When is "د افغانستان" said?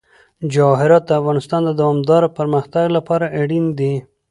1.07-1.61